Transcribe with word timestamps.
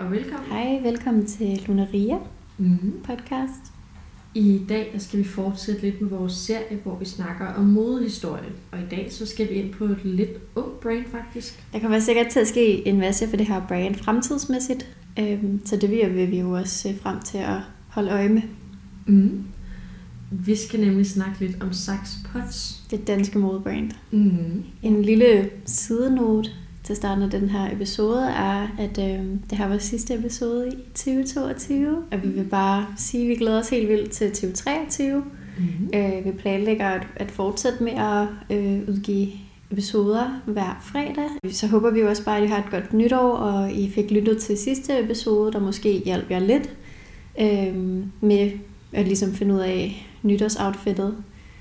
og 0.00 0.10
velkommen. 0.10 0.50
Hej, 0.50 0.80
velkommen 0.82 1.26
til 1.26 1.64
Lunaria 1.66 2.16
Mm-hmm. 2.58 2.92
podcast. 3.04 3.72
I 4.34 4.60
dag 4.68 4.90
der 4.92 4.98
skal 4.98 5.18
vi 5.18 5.24
fortsætte 5.24 5.82
lidt 5.82 6.00
med 6.00 6.10
vores 6.10 6.32
serie, 6.32 6.78
hvor 6.82 6.96
vi 6.98 7.04
snakker 7.04 7.46
om 7.46 7.64
modehistorie. 7.64 8.52
Og 8.72 8.78
i 8.78 8.84
dag 8.90 9.08
så 9.12 9.26
skal 9.26 9.48
vi 9.48 9.54
ind 9.54 9.72
på 9.72 9.84
et 9.84 10.04
lidt 10.04 10.30
ung 10.54 10.72
brain 10.82 11.04
faktisk. 11.04 11.64
Der 11.72 11.78
kommer 11.80 11.98
sikkert 11.98 12.26
til 12.26 12.40
at 12.40 12.48
ske 12.48 12.86
en 12.88 12.98
masse 12.98 13.28
for 13.28 13.36
det 13.36 13.46
her 13.46 13.66
brand 13.68 13.94
fremtidsmæssigt, 13.94 14.96
øhm, 15.18 15.60
så 15.64 15.76
det 15.76 15.90
vil 15.90 16.30
vi 16.30 16.38
jo 16.40 16.50
også 16.50 16.78
se 16.78 16.96
frem 17.02 17.20
til 17.20 17.38
at 17.38 17.58
holde 17.88 18.10
øje 18.10 18.28
med. 18.28 18.42
Mm. 19.06 19.44
Vi 20.30 20.56
skal 20.56 20.80
nemlig 20.80 21.06
snakke 21.06 21.40
lidt 21.40 21.62
om 21.62 21.72
Saks 21.72 22.10
Pots. 22.32 22.82
Det 22.90 23.06
danske 23.06 23.38
modebrand. 23.38 23.90
Mm. 24.10 24.64
En 24.82 25.02
lille 25.02 25.50
sidenote 25.66 26.50
til 26.86 26.96
starten 26.96 27.24
af 27.24 27.30
den 27.30 27.48
her 27.48 27.72
episode 27.72 28.22
er, 28.26 28.68
at 28.78 28.98
øhm, 28.98 29.38
det 29.50 29.58
her 29.58 29.68
var 29.68 29.78
sidste 29.78 30.14
episode 30.14 30.68
i 30.68 30.76
2022, 30.94 31.96
og 32.12 32.22
vi 32.22 32.28
vil 32.28 32.44
bare 32.44 32.86
sige, 32.96 33.22
at 33.22 33.28
vi 33.28 33.34
glæder 33.34 33.58
os 33.58 33.68
helt 33.68 33.88
vildt 33.88 34.10
til 34.10 34.28
2023. 34.28 35.24
Mm. 35.58 35.64
Øh, 35.94 36.24
vi 36.24 36.30
planlægger 36.30 36.86
at, 36.86 37.06
at 37.16 37.30
fortsætte 37.30 37.84
med 37.84 37.92
at 37.92 38.26
øh, 38.56 38.88
udgive 38.88 39.28
episoder 39.70 40.40
hver 40.46 40.82
fredag. 40.82 41.54
Så 41.54 41.66
håber 41.66 41.90
vi 41.90 42.02
også 42.02 42.24
bare, 42.24 42.36
at 42.36 42.44
I 42.44 42.46
har 42.46 42.58
et 42.58 42.70
godt 42.70 42.92
nytår, 42.92 43.32
og 43.32 43.72
I 43.72 43.90
fik 43.90 44.10
lyttet 44.10 44.38
til 44.38 44.58
sidste 44.58 45.00
episode, 45.00 45.52
der 45.52 45.60
måske 45.60 46.02
hjalp 46.04 46.30
jer 46.30 46.38
lidt 46.38 46.70
øh, 47.40 47.76
med 48.20 48.50
at 48.92 49.06
ligesom 49.06 49.32
finde 49.32 49.54
ud 49.54 49.60
af 49.60 50.08
nytårsoutfittet. 50.22 51.14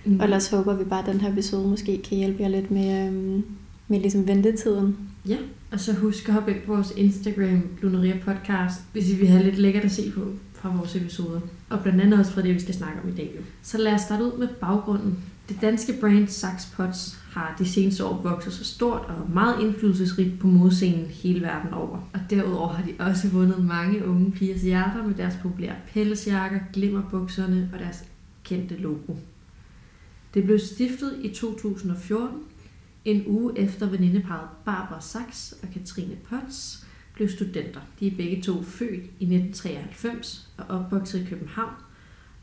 Mm. 0.05 0.19
Og 0.19 0.23
ellers 0.23 0.49
håber 0.49 0.73
vi 0.73 0.83
bare, 0.83 0.99
at 0.99 1.13
den 1.13 1.21
her 1.21 1.31
episode 1.31 1.67
måske 1.67 2.01
kan 2.09 2.17
hjælpe 2.17 2.43
jer 2.43 2.49
lidt 2.49 2.71
med, 2.71 3.07
øh, 3.07 3.43
med 3.87 3.99
ligesom 3.99 4.27
ventetiden. 4.27 4.97
Ja, 5.27 5.37
og 5.71 5.79
så 5.79 5.93
husk 5.93 6.27
at 6.27 6.33
hoppe 6.33 6.51
ind 6.51 6.61
på 6.61 6.73
vores 6.73 6.93
Instagram, 6.97 7.63
Lunaria 7.81 8.17
Podcast, 8.25 8.81
hvis 8.91 9.09
I 9.09 9.15
vil 9.15 9.27
have 9.27 9.43
lidt 9.43 9.57
lækkert 9.57 9.83
at 9.85 9.91
se 9.91 10.11
på 10.11 10.21
fra 10.53 10.77
vores 10.77 10.95
episoder. 10.95 11.39
Og 11.69 11.79
blandt 11.79 12.01
andet 12.01 12.19
også 12.19 12.31
fra 12.31 12.41
det, 12.41 12.55
vi 12.55 12.59
skal 12.59 12.73
snakke 12.73 13.01
om 13.03 13.09
i 13.09 13.15
dag. 13.15 13.31
Så 13.61 13.77
lad 13.77 13.93
os 13.93 14.01
starte 14.01 14.23
ud 14.23 14.37
med 14.37 14.47
baggrunden. 14.47 15.23
Det 15.49 15.57
danske 15.61 15.93
brand 16.01 16.27
Saks 16.27 16.65
Pots 16.75 17.19
har 17.31 17.55
de 17.59 17.69
seneste 17.69 18.05
år 18.05 18.21
vokset 18.21 18.53
så 18.53 18.63
stort 18.63 19.01
og 19.01 19.31
meget 19.33 19.61
indflydelsesrigt 19.61 20.39
på 20.39 20.47
modescenen 20.47 21.05
hele 21.05 21.41
verden 21.41 21.73
over. 21.73 22.09
Og 22.13 22.19
derudover 22.29 22.73
har 22.73 22.83
de 22.83 22.93
også 22.99 23.27
vundet 23.27 23.65
mange 23.65 24.05
unge 24.05 24.31
pigers 24.31 24.61
hjerter 24.61 25.07
med 25.07 25.15
deres 25.15 25.35
populære 25.41 25.75
pelsjakker, 25.93 26.59
glimmerbukserne 26.73 27.69
og 27.73 27.79
deres 27.79 28.03
kendte 28.43 28.75
logo. 28.77 29.13
Det 30.33 30.43
blev 30.43 30.59
stiftet 30.59 31.13
i 31.21 31.29
2014 31.29 32.37
en 33.05 33.23
uge 33.27 33.59
efter 33.59 33.89
venindeparet 33.89 34.49
Barbara 34.65 35.01
Sachs 35.01 35.55
og 35.63 35.69
Katrine 35.73 36.15
Potts 36.29 36.85
blev 37.13 37.29
studenter. 37.29 37.81
De 37.99 38.07
er 38.07 38.15
begge 38.17 38.41
to 38.41 38.63
født 38.63 39.03
i 39.19 39.35
1993 39.35 40.49
og 40.57 40.65
opvokset 40.65 41.21
i 41.21 41.25
København, 41.29 41.73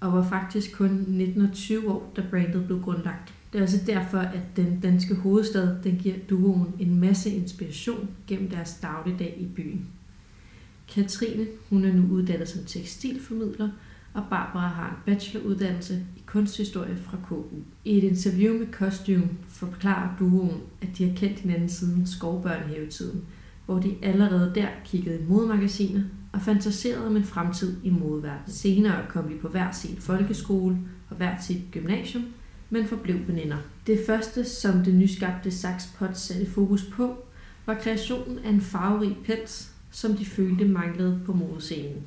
og 0.01 0.13
var 0.13 0.29
faktisk 0.29 0.73
kun 0.73 1.05
19 1.09 1.43
og 1.43 1.53
20 1.53 1.91
år, 1.91 2.13
da 2.17 2.25
brandet 2.31 2.67
blev 2.67 2.83
grundlagt. 2.83 3.35
Det 3.53 3.59
er 3.59 3.63
også 3.63 3.81
derfor, 3.87 4.19
at 4.19 4.57
den 4.57 4.81
danske 4.81 5.15
hovedstad 5.15 5.83
den 5.85 5.97
giver 5.97 6.17
duoen 6.31 6.75
en 6.79 7.01
masse 7.01 7.31
inspiration 7.31 8.09
gennem 8.27 8.51
deres 8.51 8.75
dagligdag 8.83 9.37
i 9.41 9.47
byen. 9.47 9.87
Katrine 10.95 11.47
hun 11.71 11.85
er 11.85 11.93
nu 11.93 12.07
uddannet 12.11 12.49
som 12.49 12.65
tekstilformidler, 12.65 13.69
og 14.15 14.23
Barbara 14.31 14.69
har 14.69 14.89
en 14.89 15.15
bacheloruddannelse 15.15 15.95
i 16.17 16.23
kunsthistorie 16.27 16.97
fra 16.97 17.17
KU. 17.29 17.43
I 17.85 17.99
et 17.99 18.05
interview 18.05 18.59
med 18.59 18.67
Costume 18.73 19.29
forklarer 19.49 20.17
duoen, 20.19 20.61
at 20.83 20.89
de 20.99 21.09
har 21.09 21.17
kendt 21.17 21.39
hinanden 21.39 21.69
siden 21.69 22.07
skovbørnehavetiden, 22.07 23.25
hvor 23.67 23.79
de 23.79 23.95
allerede 24.03 24.53
der 24.55 24.69
kiggede 24.85 25.21
i 25.21 25.25
modemagasiner 25.29 26.03
og 26.33 26.41
fantaserede 26.41 27.07
om 27.07 27.17
en 27.17 27.25
fremtid 27.25 27.77
i 27.85 27.91
modeverdenen. 27.91 28.53
Senere 28.53 29.07
kom 29.09 29.29
de 29.29 29.39
på 29.39 29.49
hver 29.49 29.73
sin 29.73 29.97
folkeskole 29.97 30.79
og 31.11 31.17
hver 31.17 31.41
sit 31.41 31.63
gymnasium, 31.73 32.25
men 32.71 32.87
forblev 32.87 33.29
veninder. 33.29 33.57
Det 33.87 34.01
første, 34.07 34.45
som 34.45 34.85
det 34.85 34.95
nyskabte 34.95 35.51
Saks 35.51 35.89
Pot 35.99 36.19
satte 36.19 36.51
fokus 36.51 36.85
på, 36.85 37.17
var 37.67 37.75
kreationen 37.75 38.39
af 38.39 38.51
en 38.51 38.61
farverig 38.61 39.17
pels, 39.25 39.73
som 39.91 40.17
de 40.17 40.25
følte 40.25 40.65
manglede 40.65 41.21
på 41.27 41.33
modescenen. 41.33 42.03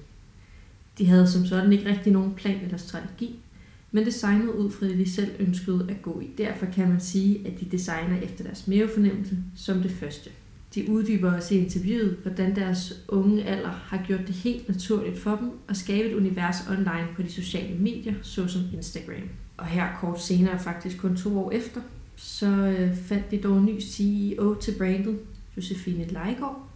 De 0.97 1.05
havde 1.05 1.27
som 1.27 1.45
sådan 1.45 1.73
ikke 1.73 1.89
rigtig 1.89 2.13
nogen 2.13 2.33
plan 2.33 2.59
eller 2.63 2.77
strategi, 2.77 3.39
men 3.91 4.05
designede 4.05 4.55
ud 4.55 4.71
fra 4.71 4.85
det, 4.85 4.97
de 4.97 5.11
selv 5.11 5.31
ønskede 5.39 5.85
at 5.89 6.01
gå 6.01 6.19
i. 6.19 6.29
Derfor 6.37 6.65
kan 6.65 6.89
man 6.89 6.99
sige, 6.99 7.47
at 7.47 7.59
de 7.59 7.65
designer 7.65 8.21
efter 8.21 8.43
deres 8.43 8.67
mavefornemmelse 8.67 9.37
som 9.55 9.81
det 9.81 9.91
første. 9.91 10.29
De 10.75 10.89
uddyber 10.89 11.33
også 11.33 11.55
i 11.55 11.57
interviewet, 11.57 12.17
hvordan 12.21 12.55
deres 12.55 13.03
unge 13.07 13.43
alder 13.43 13.69
har 13.69 14.03
gjort 14.07 14.27
det 14.27 14.35
helt 14.35 14.67
naturligt 14.67 15.19
for 15.19 15.35
dem 15.35 15.51
at 15.69 15.77
skabe 15.77 16.09
et 16.09 16.15
univers 16.15 16.55
online 16.69 17.07
på 17.15 17.21
de 17.21 17.31
sociale 17.31 17.77
medier, 17.79 18.13
såsom 18.21 18.61
Instagram. 18.73 19.29
Og 19.57 19.65
her 19.65 19.87
kort 19.99 20.21
senere, 20.21 20.59
faktisk 20.59 20.97
kun 20.97 21.15
to 21.15 21.39
år 21.39 21.51
efter, 21.51 21.81
så 22.15 22.47
øh, 22.47 22.95
fandt 22.95 23.31
de 23.31 23.37
dog 23.37 23.57
en 23.57 23.65
ny 23.65 23.81
CEO 23.81 24.55
til 24.61 24.73
brandet, 24.77 25.19
Josefine 25.57 26.07
Leigård, 26.07 26.69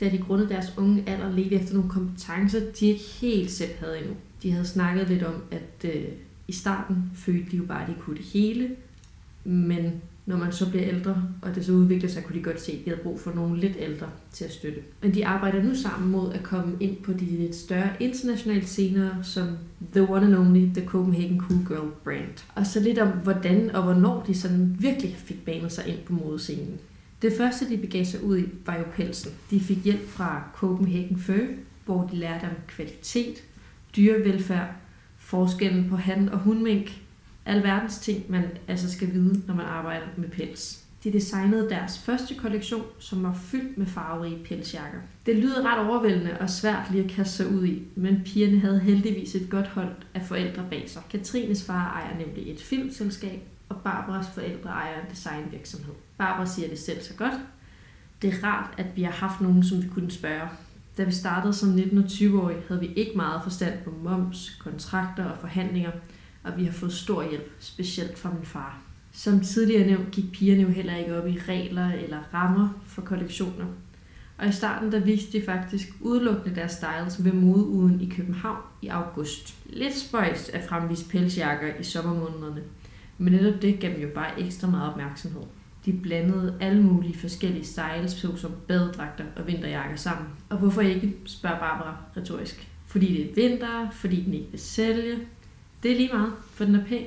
da 0.00 0.08
de 0.08 0.18
grundet 0.18 0.48
deres 0.48 0.72
unge 0.76 1.04
alder 1.06 1.32
ledte 1.32 1.54
efter 1.54 1.74
nogle 1.74 1.90
kompetencer, 1.90 2.60
de 2.80 2.86
ikke 2.86 3.04
helt 3.20 3.50
selv 3.50 3.70
havde 3.78 3.98
endnu. 3.98 4.14
De 4.42 4.52
havde 4.52 4.66
snakket 4.66 5.08
lidt 5.08 5.22
om, 5.22 5.34
at 5.50 5.90
øh, 5.94 6.04
i 6.48 6.52
starten 6.52 6.96
følte 7.14 7.50
de 7.50 7.56
jo 7.56 7.64
bare, 7.64 7.82
at 7.82 7.88
de 7.88 7.94
kunne 8.00 8.16
det 8.16 8.24
hele, 8.24 8.70
men 9.44 9.92
når 10.26 10.36
man 10.36 10.52
så 10.52 10.70
bliver 10.70 10.88
ældre, 10.88 11.24
og 11.42 11.54
det 11.54 11.64
så 11.64 11.72
udvikler 11.72 12.08
sig, 12.08 12.24
kunne 12.24 12.38
de 12.38 12.42
godt 12.42 12.60
se, 12.60 12.72
at 12.72 12.78
de 12.84 12.90
havde 12.90 13.02
brug 13.02 13.20
for 13.20 13.32
nogle 13.34 13.60
lidt 13.60 13.76
ældre 13.78 14.06
til 14.32 14.44
at 14.44 14.52
støtte. 14.52 14.80
Men 15.02 15.14
de 15.14 15.26
arbejder 15.26 15.62
nu 15.62 15.74
sammen 15.74 16.10
mod 16.10 16.32
at 16.32 16.42
komme 16.42 16.76
ind 16.80 16.96
på 16.96 17.12
de 17.12 17.24
lidt 17.24 17.54
større 17.54 17.90
internationale 18.00 18.66
scener, 18.66 19.22
som 19.22 19.48
The 19.92 20.10
One 20.10 20.26
and 20.26 20.34
Only, 20.34 20.74
The 20.74 20.86
Copenhagen 20.86 21.40
Cool 21.40 21.60
Girl 21.68 21.90
brand. 22.04 22.44
Og 22.54 22.66
så 22.66 22.80
lidt 22.80 22.98
om, 22.98 23.08
hvordan 23.08 23.70
og 23.74 23.82
hvornår 23.82 24.24
de 24.26 24.34
sådan 24.34 24.76
virkelig 24.78 25.16
fik 25.18 25.44
banet 25.44 25.72
sig 25.72 25.88
ind 25.88 25.98
på 26.06 26.12
modescenen. 26.12 26.78
Det 27.22 27.32
første, 27.36 27.68
de 27.70 27.76
begav 27.76 28.04
sig 28.04 28.24
ud 28.24 28.38
i, 28.38 28.48
var 28.66 28.76
jo 28.76 28.84
pelsen. 28.94 29.32
De 29.50 29.60
fik 29.60 29.84
hjælp 29.84 30.08
fra 30.08 30.42
Copenhagen 30.54 31.18
Fur, 31.18 31.46
hvor 31.84 32.08
de 32.12 32.16
lærte 32.16 32.44
om 32.44 32.56
kvalitet, 32.68 33.44
dyrevelfærd, 33.96 34.68
forskellen 35.18 35.88
på 35.88 35.96
han- 35.96 36.28
og 36.28 36.38
hundmink, 36.38 36.92
alverdens 37.46 37.98
ting, 37.98 38.30
man 38.30 38.44
altså 38.68 38.92
skal 38.92 39.12
vide, 39.12 39.42
når 39.46 39.54
man 39.54 39.66
arbejder 39.66 40.06
med 40.16 40.28
pels. 40.28 40.84
De 41.04 41.12
designede 41.12 41.70
deres 41.70 41.98
første 41.98 42.34
kollektion, 42.34 42.84
som 42.98 43.22
var 43.22 43.34
fyldt 43.34 43.78
med 43.78 43.86
farverige 43.86 44.44
pelsjakker. 44.44 44.98
Det 45.26 45.36
lyder 45.36 45.62
ret 45.62 45.88
overvældende 45.88 46.36
og 46.40 46.50
svært 46.50 46.90
lige 46.90 47.04
at 47.04 47.10
kaste 47.10 47.36
sig 47.36 47.48
ud 47.50 47.66
i, 47.66 47.82
men 47.94 48.20
pigerne 48.24 48.58
havde 48.58 48.80
heldigvis 48.80 49.34
et 49.34 49.50
godt 49.50 49.66
hold 49.66 49.94
af 50.14 50.22
forældre 50.26 50.66
bag 50.70 50.84
sig. 50.90 51.02
Katrines 51.10 51.64
far 51.64 52.02
ejer 52.02 52.26
nemlig 52.26 52.52
et 52.52 52.60
filmselskab, 52.60 53.40
og 53.70 53.76
Barbaras 53.84 54.26
forældre 54.34 54.70
ejer 54.70 55.00
en 55.00 55.10
designvirksomhed. 55.10 55.94
Barbara 56.18 56.46
siger 56.46 56.68
det 56.68 56.78
selv 56.78 57.02
så 57.02 57.14
godt. 57.14 57.34
Det 58.22 58.34
er 58.34 58.44
rart, 58.44 58.74
at 58.78 58.86
vi 58.96 59.02
har 59.02 59.12
haft 59.12 59.40
nogen, 59.40 59.64
som 59.64 59.82
vi 59.82 59.88
kunne 59.88 60.10
spørge. 60.10 60.48
Da 60.96 61.04
vi 61.04 61.12
startede 61.12 61.52
som 61.52 61.74
19- 61.74 61.98
og 61.98 62.04
20-årige, 62.04 62.62
havde 62.68 62.80
vi 62.80 62.92
ikke 62.96 63.12
meget 63.16 63.42
forstand 63.42 63.74
på 63.84 63.94
moms, 64.02 64.50
kontrakter 64.60 65.24
og 65.24 65.38
forhandlinger, 65.38 65.90
og 66.42 66.52
vi 66.56 66.64
har 66.64 66.72
fået 66.72 66.92
stor 66.92 67.28
hjælp, 67.28 67.50
specielt 67.58 68.18
fra 68.18 68.32
min 68.32 68.44
far. 68.44 68.78
Som 69.12 69.40
tidligere 69.40 69.86
nævnt 69.86 70.10
gik 70.10 70.32
pigerne 70.32 70.62
jo 70.62 70.68
heller 70.68 70.96
ikke 70.96 71.18
op 71.18 71.28
i 71.28 71.38
regler 71.48 71.92
eller 71.92 72.18
rammer 72.34 72.68
for 72.86 73.02
kollektioner. 73.02 73.66
Og 74.38 74.48
i 74.48 74.52
starten 74.52 74.92
der 74.92 75.00
viste 75.00 75.38
de 75.38 75.44
faktisk 75.44 75.88
udelukkende 76.00 76.56
deres 76.56 76.72
styles 76.72 77.24
ved 77.24 77.32
modeugen 77.32 78.00
i 78.00 78.08
København 78.08 78.62
i 78.82 78.88
august. 78.88 79.54
Lidt 79.66 79.96
spøjst 79.96 80.48
at 80.48 80.68
fremvise 80.68 81.08
pelsjakker 81.08 81.74
i 81.80 81.82
sommermånederne, 81.82 82.62
men 83.20 83.32
netop 83.32 83.62
det 83.62 83.80
gav 83.80 83.90
dem 83.92 84.00
jo 84.00 84.08
bare 84.14 84.40
ekstra 84.40 84.70
meget 84.70 84.90
opmærksomhed. 84.90 85.42
De 85.86 85.92
blandede 85.92 86.54
alle 86.60 86.82
mulige 86.82 87.18
forskellige 87.18 87.64
styles, 87.64 88.12
såsom 88.12 88.52
badedragter 88.68 89.24
og 89.36 89.46
vinterjakker 89.46 89.96
sammen. 89.96 90.26
Og 90.48 90.58
hvorfor 90.58 90.80
ikke, 90.80 91.14
spørger 91.24 91.58
Barbara 91.58 91.96
retorisk. 92.16 92.68
Fordi 92.86 93.06
det 93.06 93.30
er 93.30 93.48
vinter, 93.48 93.90
fordi 93.90 94.20
den 94.24 94.34
ikke 94.34 94.50
vil 94.50 94.60
sælge. 94.60 95.18
Det 95.82 95.92
er 95.92 95.96
lige 95.96 96.10
meget, 96.12 96.32
for 96.54 96.64
den 96.64 96.74
er 96.74 96.84
pæn. 96.84 97.04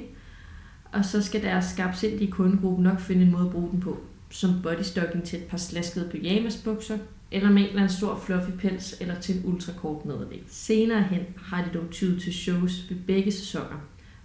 Og 0.91 1.05
så 1.05 1.21
skal 1.21 1.43
deres 1.43 1.65
skarpsindige 1.65 2.31
kundegruppe 2.31 2.83
nok 2.83 2.99
finde 2.99 3.21
en 3.21 3.31
måde 3.31 3.45
at 3.45 3.51
bruge 3.51 3.71
den 3.71 3.79
på. 3.79 3.99
Som 4.29 4.61
bodystocking 4.63 5.23
til 5.23 5.39
et 5.39 5.45
par 5.45 5.57
slaskede 5.57 6.09
pyjamasbukser, 6.11 6.97
eller 7.31 7.49
med 7.49 7.61
en 7.61 7.67
eller 7.67 7.81
anden 7.81 7.97
stor 7.97 8.19
fluffy 8.25 8.51
pels, 8.59 8.95
eller 9.01 9.19
til 9.19 9.37
en 9.37 9.41
ultrakort 9.45 10.05
nederdel. 10.05 10.39
Senere 10.47 11.03
hen 11.03 11.21
har 11.37 11.63
de 11.63 11.77
dog 11.77 11.89
tydet 11.91 12.21
til 12.21 12.33
shows 12.33 12.89
ved 12.89 12.97
begge 13.07 13.31
sæsoner, 13.31 13.77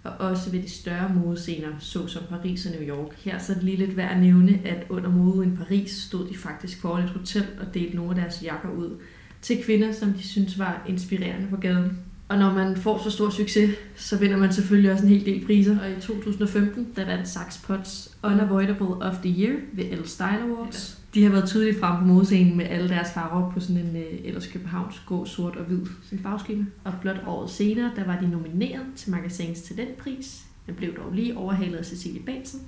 og 0.03 0.11
også 0.11 0.51
ved 0.51 0.61
de 0.61 0.69
større 0.69 1.11
modescener, 1.15 1.69
såsom 1.79 2.23
Paris 2.29 2.65
og 2.65 2.71
New 2.71 2.97
York. 2.97 3.15
Her 3.17 3.39
så 3.39 3.51
er 3.51 3.55
det 3.55 3.63
lige 3.63 3.77
lidt 3.77 3.97
værd 3.97 4.11
at 4.11 4.21
nævne, 4.21 4.59
at 4.65 4.85
under 4.89 5.09
modeugen 5.09 5.53
i 5.53 5.55
Paris 5.55 5.91
stod 5.91 6.27
de 6.27 6.37
faktisk 6.37 6.81
foran 6.81 7.03
et 7.03 7.09
hotel 7.09 7.45
og 7.59 7.73
delte 7.73 7.95
nogle 7.95 8.11
af 8.11 8.15
deres 8.15 8.43
jakker 8.43 8.69
ud 8.69 8.97
til 9.41 9.63
kvinder, 9.63 9.91
som 9.91 10.13
de 10.13 10.27
synes 10.27 10.59
var 10.59 10.85
inspirerende 10.87 11.47
på 11.49 11.57
gaden. 11.57 11.99
Og 12.27 12.37
når 12.37 12.53
man 12.53 12.77
får 12.77 13.03
så 13.03 13.11
stor 13.11 13.29
succes, 13.29 13.75
så 13.95 14.17
vinder 14.17 14.37
man 14.37 14.53
selvfølgelig 14.53 14.91
også 14.91 15.03
en 15.03 15.09
hel 15.09 15.25
del 15.25 15.45
priser. 15.45 15.79
Og 15.79 15.91
i 15.91 16.01
2015, 16.01 16.87
der 16.95 17.05
vandt 17.05 17.27
Saks 17.27 17.57
Potts 17.57 18.17
Unavoidable 18.23 18.87
of 18.87 19.15
the 19.23 19.41
Year 19.41 19.55
ved 19.73 19.85
Elle 19.85 20.07
Style 20.07 20.41
Awards. 20.41 20.98
De 21.13 21.23
har 21.23 21.29
været 21.29 21.49
tydeligt 21.49 21.79
frem 21.79 21.99
på 21.99 22.05
modescenen 22.05 22.57
med 22.57 22.65
alle 22.65 22.89
deres 22.89 23.13
farver 23.13 23.51
på 23.51 23.59
sådan 23.59 23.77
en 23.77 23.95
øh, 23.95 24.19
ellers 24.23 24.47
Københavns 24.47 25.01
gå 25.05 25.25
sort 25.25 25.55
og 25.55 25.65
hvid 25.65 25.85
sin 26.03 26.19
farveskema. 26.19 26.65
Og 26.83 26.93
blot 27.01 27.23
året 27.27 27.49
senere, 27.49 27.91
der 27.95 28.05
var 28.05 28.19
de 28.19 28.29
nomineret 28.29 28.85
til 28.95 29.11
Magasins 29.11 29.61
Talentpris. 29.61 30.45
Den 30.65 30.75
blev 30.75 30.95
dog 30.95 31.11
lige 31.13 31.37
overhalet 31.37 31.77
af 31.77 31.85
Cecilie 31.85 32.21
Bansen. 32.21 32.61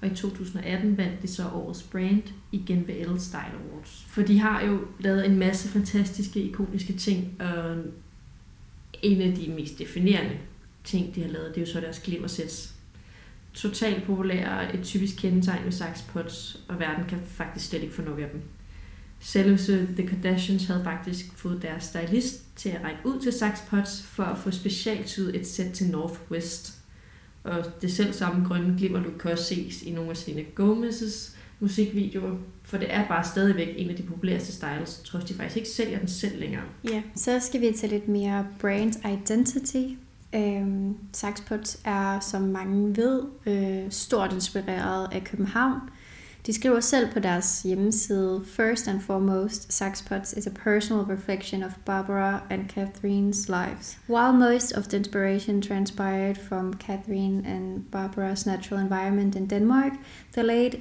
Og 0.00 0.08
i 0.08 0.14
2018 0.14 0.98
vandt 0.98 1.22
de 1.22 1.28
så 1.28 1.48
årets 1.48 1.82
brand 1.82 2.22
igen 2.52 2.86
ved 2.86 2.94
Elle 2.94 3.20
Style 3.20 3.52
Awards. 3.70 4.06
For 4.08 4.22
de 4.22 4.38
har 4.38 4.64
jo 4.64 4.80
lavet 5.00 5.26
en 5.26 5.38
masse 5.38 5.68
fantastiske, 5.68 6.40
ikoniske 6.40 6.92
ting, 6.92 7.40
og 7.40 7.76
en 9.02 9.20
af 9.20 9.34
de 9.34 9.52
mest 9.52 9.78
definerende 9.78 10.38
ting, 10.84 11.14
de 11.14 11.22
har 11.22 11.28
lavet, 11.28 11.48
det 11.54 11.56
er 11.56 11.66
jo 11.66 11.72
så 11.72 11.80
deres 11.80 12.00
glimmersets. 12.00 12.75
Totalt 13.56 14.04
populære, 14.04 14.74
et 14.74 14.84
typisk 14.84 15.16
kendetegn 15.16 15.64
ved 15.64 15.72
Saks 15.72 16.02
Pots, 16.02 16.60
og 16.68 16.80
verden 16.80 17.04
kan 17.08 17.18
faktisk 17.26 17.68
slet 17.68 17.82
ikke 17.82 17.94
få 17.94 18.02
nok 18.02 18.18
af 18.18 18.28
dem. 18.32 18.40
Selveste 19.20 19.86
The 19.86 20.06
Kardashians 20.06 20.66
havde 20.66 20.84
faktisk 20.84 21.26
fået 21.36 21.62
deres 21.62 21.84
stylist 21.84 22.56
til 22.56 22.68
at 22.68 22.84
række 22.84 23.00
ud 23.04 23.20
til 23.20 23.32
Saks 23.32 23.60
Pots 23.70 24.02
for 24.02 24.22
at 24.22 24.38
få 24.38 24.50
specialtydet 24.50 25.36
et 25.36 25.46
sæt 25.46 25.72
til 25.72 25.90
Northwest. 25.90 26.78
Og 27.44 27.64
det 27.82 27.92
selv 27.92 28.12
samme 28.12 28.48
grønne 28.48 28.78
glimmer, 28.78 29.02
du 29.02 29.10
kan 29.10 29.30
også 29.30 29.44
ses 29.44 29.82
i 29.82 29.90
nogle 29.90 30.10
af 30.10 30.16
Selena 30.16 30.42
Gomez's 30.60 31.36
musikvideoer, 31.60 32.36
for 32.62 32.78
det 32.78 32.94
er 32.94 33.08
bare 33.08 33.24
stadigvæk 33.24 33.68
en 33.76 33.90
af 33.90 33.96
de 33.96 34.02
populæreste 34.02 34.52
styles, 34.52 35.00
trods 35.04 35.24
de 35.24 35.34
faktisk 35.34 35.56
ikke 35.56 35.68
sælger 35.68 35.98
den 35.98 36.08
selv 36.08 36.40
længere. 36.40 36.62
Ja, 36.90 37.02
så 37.14 37.40
skal 37.40 37.60
vi 37.60 37.72
til 37.76 37.88
lidt 37.88 38.08
mere 38.08 38.46
brand 38.60 38.94
identity. 39.12 39.84
Øhm, 40.34 40.96
Saxpot 41.12 41.76
er, 41.84 42.20
som 42.20 42.42
mange 42.42 42.96
ved, 42.96 43.22
øh, 43.46 43.90
stort 43.90 44.32
inspireret 44.32 45.08
af 45.12 45.24
København. 45.24 45.80
De 46.46 46.52
skriver 46.52 46.80
selv 46.80 47.12
på 47.12 47.18
deres 47.18 47.62
hjemmeside, 47.62 48.42
First 48.46 48.88
and 48.88 49.00
foremost, 49.00 49.72
Saxpots 49.72 50.32
is 50.32 50.46
a 50.46 50.50
personal 50.50 51.02
reflection 51.04 51.62
of 51.62 51.72
Barbara 51.84 52.40
and 52.50 52.70
Catherine's 52.70 53.48
lives. 53.48 53.98
While 54.08 54.32
most 54.32 54.72
of 54.72 54.84
the 54.84 54.96
inspiration 54.96 55.62
transpired 55.62 56.36
from 56.36 56.72
Catherine 56.72 57.46
and 57.46 57.84
Barbara's 57.92 58.46
natural 58.46 58.80
environment 58.80 59.36
in 59.36 59.46
Denmark, 59.46 59.92
the 60.32 60.42
late 60.42 60.76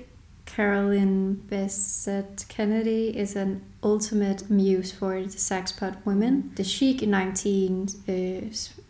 Carolyn 0.45 1.35
Bessette 1.49 2.47
Kennedy 2.47 3.09
is 3.09 3.35
an 3.35 3.61
ultimate 3.83 4.49
muse 4.49 4.91
for 4.91 5.13
the 5.13 5.37
Saxpot 5.37 5.95
women. 6.05 6.51
The 6.55 6.63
chic 6.63 7.01
19 7.01 7.87
uh, 8.07 8.11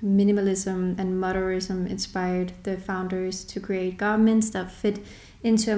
minimalism 0.03 0.99
and 0.99 1.19
modernism 1.19 1.87
inspired 1.87 2.53
the 2.63 2.77
founders 2.77 3.45
to 3.45 3.59
create 3.59 3.97
garments 3.97 4.49
that 4.51 4.71
fit 4.71 4.99
into 5.43 5.71
a 5.71 5.77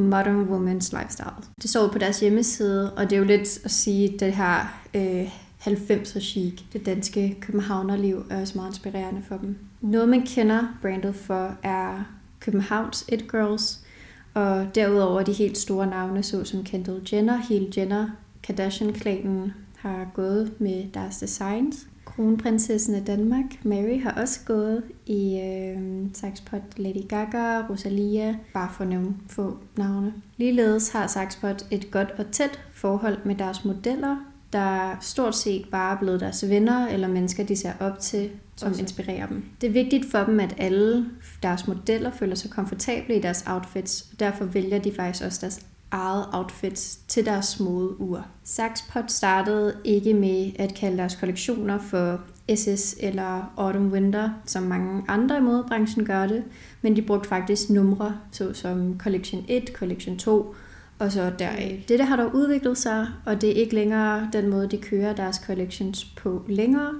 modern 0.00 0.48
woman's 0.48 0.92
lifestyle. 0.92 1.42
Det 1.62 1.70
står 1.70 1.88
på 1.88 1.98
deres 1.98 2.20
hjemmeside, 2.20 2.92
og 2.92 3.04
det 3.04 3.12
er 3.12 3.18
jo 3.18 3.24
lidt 3.24 3.64
at 3.64 3.70
sige, 3.70 4.18
det 4.18 4.32
her 4.32 4.80
øh, 4.94 5.46
90'er 5.60 6.20
chic, 6.20 6.62
det 6.72 6.86
danske 6.86 7.36
københavnerliv 7.40 8.24
er 8.30 8.40
også 8.40 8.58
meget 8.58 8.70
inspirerende 8.70 9.22
for 9.28 9.36
dem. 9.36 9.58
Noget 9.80 10.08
man 10.08 10.26
kender 10.26 10.78
brandet 10.82 11.14
for 11.14 11.56
er 11.62 12.04
Københavns 12.40 13.04
It 13.08 13.30
Girls, 13.30 13.85
og 14.36 14.74
derudover 14.74 15.22
de 15.22 15.32
helt 15.32 15.58
store 15.58 15.86
navne, 15.86 16.22
såsom 16.22 16.64
Kendall 16.64 17.08
Jenner, 17.12 17.36
Hill 17.36 17.72
Jenner, 17.76 18.08
Kardashian-klanen 18.42 19.52
har 19.76 20.10
gået 20.14 20.52
med 20.58 20.84
deres 20.94 21.18
designs. 21.18 21.86
Kronprinsessen 22.04 22.94
af 22.94 23.04
Danmark, 23.04 23.44
Mary, 23.64 24.02
har 24.02 24.10
også 24.10 24.40
gået 24.46 24.82
i 25.06 25.40
øh, 25.40 26.06
Saxpot 26.12 26.62
Lady 26.76 27.08
Gaga, 27.08 27.66
Rosalia, 27.70 28.36
bare 28.54 28.68
for 28.72 28.84
nogle 28.84 29.14
få 29.28 29.56
navne. 29.76 30.14
Ligeledes 30.36 30.92
har 30.92 31.06
Saxpot 31.06 31.66
et 31.70 31.90
godt 31.90 32.10
og 32.18 32.24
tæt 32.32 32.60
forhold 32.72 33.18
med 33.24 33.34
deres 33.34 33.64
modeller, 33.64 34.16
der 34.52 34.96
stort 35.00 35.36
set 35.36 35.68
bare 35.70 35.94
er 35.94 35.98
blevet 35.98 36.20
deres 36.20 36.48
venner 36.48 36.88
eller 36.88 37.08
mennesker, 37.08 37.44
de 37.44 37.56
ser 37.56 37.72
op 37.80 37.98
til, 37.98 38.30
som 38.56 38.68
også. 38.68 38.82
inspirerer 38.82 39.26
dem. 39.26 39.44
Det 39.60 39.66
er 39.66 39.72
vigtigt 39.72 40.10
for 40.10 40.24
dem, 40.24 40.40
at 40.40 40.54
alle 40.58 41.06
deres 41.42 41.68
modeller 41.68 42.10
føler 42.10 42.34
sig 42.34 42.50
komfortable 42.50 43.16
i 43.16 43.20
deres 43.20 43.44
outfits, 43.46 44.08
og 44.12 44.20
derfor 44.20 44.44
vælger 44.44 44.78
de 44.78 44.92
faktisk 44.96 45.24
også 45.24 45.38
deres 45.40 45.66
eget 45.90 46.26
outfits 46.32 46.96
til 47.08 47.26
deres 47.26 47.60
modeur. 47.60 48.26
Saxpot 48.44 49.10
startede 49.10 49.76
ikke 49.84 50.14
med 50.14 50.52
at 50.58 50.74
kalde 50.74 50.96
deres 50.96 51.14
kollektioner 51.14 51.78
for 51.78 52.20
SS 52.54 52.96
eller 53.00 53.52
Autumn 53.56 53.92
Winter, 53.92 54.30
som 54.44 54.62
mange 54.62 55.04
andre 55.08 55.36
i 55.36 55.40
modebranchen 55.40 56.04
gør 56.04 56.26
det, 56.26 56.44
men 56.82 56.96
de 56.96 57.02
brugte 57.02 57.28
faktisk 57.28 57.70
numre, 57.70 58.16
såsom 58.32 58.98
Collection 58.98 59.44
1, 59.48 59.68
Collection 59.74 60.18
2 60.18 60.54
og 60.98 61.12
så 61.12 61.32
deraf. 61.38 61.84
Det 61.88 61.98
der 61.98 62.04
har 62.04 62.16
der 62.16 62.30
udviklet 62.32 62.78
sig, 62.78 63.06
og 63.26 63.40
det 63.40 63.50
er 63.50 63.54
ikke 63.54 63.74
længere 63.74 64.28
den 64.32 64.50
måde, 64.50 64.68
de 64.68 64.76
kører 64.76 65.12
deres 65.12 65.36
collections 65.36 66.04
på 66.04 66.44
længere. 66.48 66.94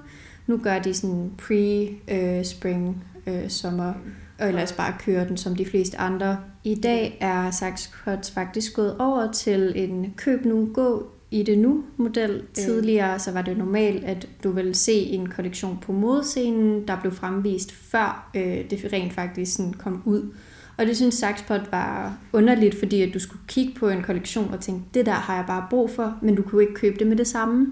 Nu 0.47 0.57
gør 0.57 0.79
de 0.79 0.95
sådan 0.95 1.31
pre-spring, 1.39 3.05
øh, 3.27 3.49
sommer, 3.49 3.93
og 4.39 4.49
ellers 4.49 4.73
bare 4.73 4.95
kører 4.99 5.27
den 5.27 5.37
som 5.37 5.57
de 5.57 5.67
fleste 5.67 5.99
andre. 5.99 6.39
I 6.65 6.75
dag 6.75 7.19
er 7.21 7.51
Saks 7.51 7.83
Cuts 7.83 8.31
faktisk 8.31 8.75
gået 8.75 8.97
over 8.99 9.33
til 9.33 9.73
en 9.75 10.15
køb 10.17 10.45
nu, 10.45 10.71
gå 10.75 11.11
i 11.31 11.43
det 11.43 11.59
nu 11.59 11.85
model. 11.97 12.43
Tidligere 12.55 13.19
så 13.19 13.33
var 13.33 13.43
det 13.43 13.59
normalt, 13.59 14.05
at 14.05 14.29
du 14.45 14.51
ville 14.51 14.75
se 14.75 14.93
en 14.93 15.29
kollektion 15.29 15.79
på 15.83 15.93
modescenen, 15.93 16.89
der 16.89 17.01
blev 17.01 17.13
fremvist 17.13 17.73
før 17.73 18.31
øh, 18.37 18.71
det 18.71 18.93
rent 18.93 19.13
faktisk 19.13 19.57
sådan 19.57 19.73
kom 19.73 20.03
ud. 20.05 20.33
Og 20.79 20.87
det 20.87 20.97
synes 20.97 21.15
Saxpot 21.15 21.73
var 21.73 22.19
underligt, 22.33 22.79
fordi 22.79 23.03
at 23.03 23.15
du 23.15 23.19
skulle 23.19 23.43
kigge 23.49 23.75
på 23.79 23.89
en 23.89 24.03
kollektion 24.03 24.55
og 24.55 24.61
tænke, 24.61 24.85
det 24.95 25.07
der 25.07 25.13
har 25.13 25.37
jeg 25.37 25.45
bare 25.47 25.67
brug 25.71 25.91
for, 25.91 26.19
men 26.23 26.35
du 26.35 26.43
kunne 26.43 26.63
ikke 26.63 26.75
købe 26.75 26.99
det 26.99 27.07
med 27.07 27.17
det 27.17 27.27
samme. 27.27 27.67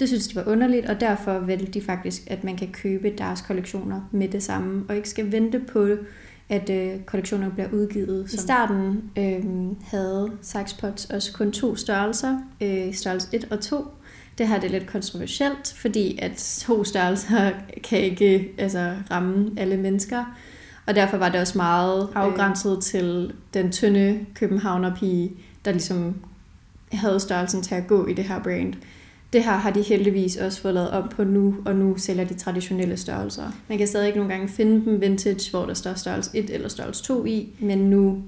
Det 0.00 0.08
synes 0.08 0.28
de 0.28 0.36
var 0.36 0.44
underligt, 0.46 0.86
og 0.86 1.00
derfor 1.00 1.38
valgte 1.38 1.72
de 1.72 1.82
faktisk, 1.82 2.22
at 2.26 2.44
man 2.44 2.56
kan 2.56 2.68
købe 2.72 3.14
deres 3.18 3.40
kollektioner 3.40 4.00
med 4.10 4.28
det 4.28 4.42
samme, 4.42 4.84
og 4.88 4.96
ikke 4.96 5.08
skal 5.08 5.32
vente 5.32 5.60
på, 5.72 5.88
at 6.48 6.70
øh, 6.70 7.00
kollektioner 7.06 7.50
bliver 7.50 7.68
udgivet. 7.72 8.32
I 8.32 8.36
starten 8.36 9.10
øh, 9.18 9.44
havde 9.82 10.30
Saxpot 10.42 11.10
også 11.10 11.32
kun 11.32 11.52
to 11.52 11.76
størrelser, 11.76 12.38
øh, 12.60 12.94
størrelse 12.94 13.28
1 13.32 13.48
og 13.50 13.60
2. 13.60 13.84
Det 14.38 14.48
her 14.48 14.60
det 14.60 14.66
er 14.66 14.78
lidt 14.78 14.86
kontroversielt, 14.86 15.74
fordi 15.76 16.18
at 16.22 16.62
to 16.66 16.84
størrelser 16.92 17.50
kan 17.84 17.98
ikke 17.98 18.54
altså, 18.58 18.94
ramme 19.10 19.50
alle 19.56 19.76
mennesker. 19.76 20.24
Og 20.86 20.94
derfor 20.94 21.16
var 21.16 21.28
det 21.28 21.40
også 21.40 21.58
meget 21.58 22.02
øh. 22.02 22.08
afgrænset 22.14 22.76
øh. 22.76 22.82
til 22.82 23.32
den 23.54 23.72
tynde 23.72 24.26
københavner-pige, 24.34 25.32
der 25.64 25.72
ligesom 25.72 26.14
havde 26.92 27.20
størrelsen 27.20 27.62
til 27.62 27.74
at 27.74 27.86
gå 27.86 28.06
i 28.06 28.12
det 28.12 28.24
her 28.24 28.42
brand. 28.42 28.74
Det 29.32 29.44
her 29.44 29.56
har 29.56 29.70
de 29.70 29.82
heldigvis 29.82 30.36
også 30.36 30.60
fået 30.60 30.74
lavet 30.74 30.90
om 30.90 31.08
på 31.08 31.24
nu, 31.24 31.56
og 31.64 31.76
nu 31.76 31.96
sælger 31.96 32.24
de 32.24 32.34
traditionelle 32.34 32.96
størrelser. 32.96 33.52
Man 33.68 33.78
kan 33.78 33.86
stadig 33.86 34.06
ikke 34.06 34.18
nogle 34.18 34.34
gange 34.34 34.48
finde 34.48 34.84
dem 34.84 35.00
vintage, 35.00 35.50
hvor 35.50 35.66
der 35.66 35.74
står 35.74 35.94
størrelse 35.94 36.30
1 36.34 36.50
eller 36.50 36.68
størrelse 36.68 37.02
2 37.04 37.26
i, 37.26 37.48
men 37.60 37.78
nu 37.78 38.22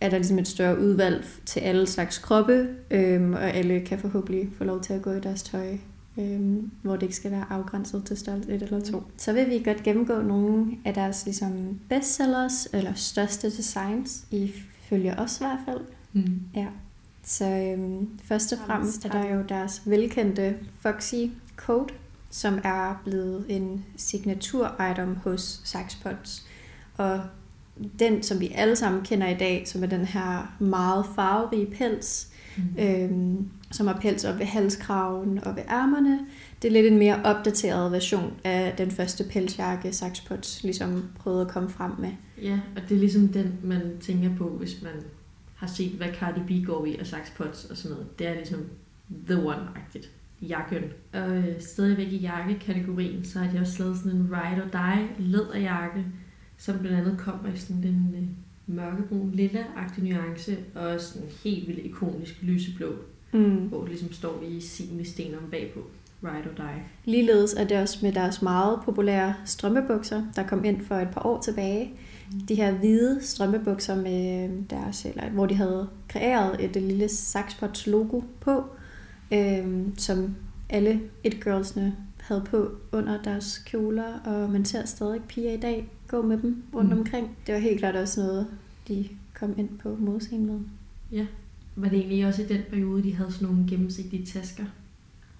er 0.00 0.10
der 0.10 0.16
ligesom 0.16 0.38
et 0.38 0.48
større 0.48 0.80
udvalg 0.80 1.24
til 1.46 1.60
alle 1.60 1.86
slags 1.86 2.18
kroppe, 2.18 2.68
øhm, 2.90 3.32
og 3.32 3.50
alle 3.50 3.80
kan 3.80 3.98
forhåbentlig 3.98 4.48
få 4.58 4.64
lov 4.64 4.80
til 4.80 4.92
at 4.92 5.02
gå 5.02 5.12
i 5.12 5.20
deres 5.20 5.42
tøj 5.42 5.76
øhm, 6.18 6.70
hvor 6.82 6.94
det 6.94 7.02
ikke 7.02 7.16
skal 7.16 7.30
være 7.30 7.44
afgrænset 7.50 8.04
til 8.04 8.16
størrelse 8.16 8.52
1 8.52 8.62
eller 8.62 8.80
2. 8.80 9.02
Så 9.16 9.32
vil 9.32 9.50
vi 9.50 9.62
godt 9.64 9.82
gennemgå 9.82 10.22
nogle 10.22 10.66
af 10.84 10.94
deres 10.94 11.24
ligesom, 11.24 11.80
bestsellers, 11.88 12.68
eller 12.72 12.94
største 12.94 13.46
designs, 13.46 14.26
ifølge 14.30 15.18
os 15.18 15.40
i 15.40 15.44
hvert 15.44 15.58
fald. 15.66 15.80
Mm. 16.12 16.40
Ja. 16.54 16.66
Så 17.30 17.44
øhm, 17.44 18.08
først 18.24 18.52
og 18.52 18.58
fremmest 18.66 19.04
er 19.04 19.08
der 19.08 19.34
jo 19.34 19.42
deres 19.48 19.82
velkendte 19.86 20.56
Foxy 20.80 21.14
Coat, 21.56 21.94
som 22.30 22.58
er 22.64 23.02
blevet 23.04 23.44
en 23.48 23.84
signatur-item 23.96 25.16
hos 25.16 25.60
Saxpots. 25.64 26.46
Og 26.96 27.20
den, 27.98 28.22
som 28.22 28.40
vi 28.40 28.52
alle 28.54 28.76
sammen 28.76 29.02
kender 29.02 29.28
i 29.28 29.34
dag, 29.34 29.62
som 29.68 29.82
er 29.82 29.86
den 29.86 30.04
her 30.04 30.56
meget 30.58 31.06
farverige 31.14 31.66
pels, 31.66 32.28
mm. 32.56 32.82
øhm, 32.82 33.48
som 33.70 33.86
har 33.86 33.98
pels 34.00 34.24
op 34.24 34.38
ved 34.38 34.46
halskraven 34.46 35.44
og 35.44 35.56
ved 35.56 35.62
ærmerne. 35.70 36.18
Det 36.62 36.68
er 36.68 36.72
lidt 36.72 36.86
en 36.86 36.98
mere 36.98 37.22
opdateret 37.24 37.92
version 37.92 38.32
af 38.44 38.74
den 38.78 38.90
første 38.90 39.24
pelsjakke, 39.24 39.92
Saxpots 39.92 40.62
ligesom 40.62 41.04
prøvede 41.18 41.42
at 41.42 41.48
komme 41.48 41.70
frem 41.70 41.92
med. 41.98 42.10
Ja, 42.42 42.60
og 42.76 42.82
det 42.88 42.94
er 42.94 43.00
ligesom 43.00 43.28
den, 43.28 43.58
man 43.62 43.82
tænker 44.00 44.36
på, 44.36 44.48
hvis 44.48 44.82
man 44.82 44.92
har 45.60 45.66
set, 45.66 45.92
hvad 45.92 46.08
Cardi 46.14 46.40
B 46.40 46.66
går 46.66 46.86
i 46.86 46.96
og 47.00 47.06
Saxpots 47.06 47.64
og 47.64 47.76
sådan 47.76 47.90
noget. 47.90 48.18
Det 48.18 48.26
er 48.26 48.34
ligesom 48.34 48.60
the 49.26 49.36
one-agtigt. 49.36 50.08
Jakken. 50.42 50.82
Og 51.12 51.36
øh, 51.36 51.60
stadigvæk 51.60 52.12
i 52.12 52.16
jakkekategorien, 52.16 53.24
så 53.24 53.38
har 53.38 53.52
de 53.52 53.60
også 53.60 53.82
lavet 53.82 53.98
sådan 53.98 54.12
en 54.12 54.28
ride 54.32 54.62
or 54.62 54.68
die 54.68 55.08
læderjakke, 55.18 56.04
som 56.58 56.78
blandt 56.78 56.98
andet 56.98 57.18
kommer 57.18 57.52
i 57.52 57.56
sådan 57.56 57.82
den 57.82 58.14
øh, 58.16 58.76
mørkebrun, 58.76 59.30
lilla-agtig 59.34 60.04
nuance, 60.04 60.56
og 60.74 61.00
sådan 61.00 61.28
en 61.28 61.32
helt 61.44 61.68
vildt 61.68 61.84
ikonisk 61.84 62.42
lyseblå, 62.42 62.94
mm. 63.32 63.56
hvor 63.56 63.80
det 63.80 63.88
ligesom 63.88 64.12
står 64.12 64.42
i 64.48 64.60
sin 64.60 65.04
sten 65.04 65.34
om 65.34 65.50
bagpå. 65.50 65.80
Ride 66.24 66.50
or 66.50 66.54
die. 66.56 66.82
Ligeledes 67.04 67.52
er 67.52 67.64
det 67.64 67.78
også 67.78 67.98
med 68.02 68.12
deres 68.12 68.42
meget 68.42 68.78
populære 68.84 69.34
strømpebukser, 69.44 70.22
der 70.36 70.46
kom 70.46 70.64
ind 70.64 70.84
for 70.84 70.94
et 70.94 71.08
par 71.12 71.26
år 71.26 71.40
tilbage. 71.40 71.92
De 72.48 72.54
her 72.54 72.72
hvide 72.72 73.18
strømpebukser, 73.22 73.96
med 73.96 74.50
deres, 74.70 75.04
eller, 75.04 75.30
hvor 75.30 75.46
de 75.46 75.54
havde 75.54 75.88
kreeret 76.08 76.64
et 76.64 76.82
lille 76.82 77.08
Saxpots 77.08 77.86
logo 77.86 78.20
på, 78.40 78.64
øh, 79.32 79.86
som 79.96 80.34
alle 80.68 81.00
et 81.24 81.44
girlsne 81.44 81.96
havde 82.20 82.44
på 82.50 82.70
under 82.92 83.22
deres 83.22 83.58
kjoler, 83.58 84.18
og 84.18 84.50
man 84.50 84.64
ser 84.64 84.84
stadig 84.84 85.20
piger 85.28 85.52
i 85.52 85.56
dag 85.56 85.90
gå 86.08 86.22
med 86.22 86.38
dem 86.38 86.62
rundt 86.74 86.92
mm. 86.92 86.98
omkring. 86.98 87.36
Det 87.46 87.54
var 87.54 87.60
helt 87.60 87.78
klart 87.78 87.96
også 87.96 88.20
noget, 88.20 88.46
de 88.88 89.08
kom 89.34 89.58
ind 89.58 89.78
på 89.78 89.96
modescenen 89.98 90.46
med. 90.46 90.60
Ja. 91.12 91.26
Var 91.76 91.88
det 91.88 91.98
egentlig 91.98 92.26
også 92.26 92.42
i 92.42 92.46
den 92.46 92.60
periode, 92.70 93.02
de 93.02 93.14
havde 93.14 93.32
sådan 93.32 93.48
nogle 93.48 93.66
gennemsigtige 93.68 94.26
tasker 94.26 94.64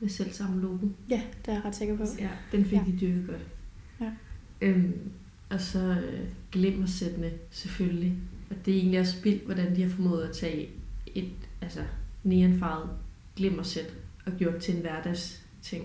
med 0.00 0.09
selv 0.09 0.32
samme 0.32 0.62
logo? 0.62 0.87
Ja, 1.11 1.20
det 1.47 1.50
er 1.50 1.52
jeg 1.52 1.64
ret 1.64 1.76
sikker 1.76 1.97
på. 1.97 2.04
Ja, 2.18 2.28
den 2.52 2.64
fik 2.64 2.78
ja. 2.78 2.85
de 2.87 2.99
dyrket 3.00 3.26
godt. 3.26 3.47
Ja. 4.00 4.11
Øhm, 4.61 4.92
og 5.50 5.61
så 5.61 5.78
øh, 5.78 6.21
glimmersættende 6.52 7.30
selvfølgelig. 7.50 8.16
Og 8.50 8.57
det 8.64 8.75
er 8.75 8.78
egentlig 8.78 9.00
også 9.00 9.16
vildt, 9.23 9.45
hvordan 9.45 9.76
de 9.76 9.83
har 9.83 9.90
formået 9.90 10.23
at 10.23 10.37
tage 10.37 10.69
et 11.07 11.30
altså, 11.61 11.80
neonfarvet 12.23 12.90
glimmersæt 13.37 13.95
og 14.26 14.33
gjort 14.38 14.57
til 14.57 14.75
en 14.75 14.80
hverdags 14.80 15.42
ting. 15.62 15.85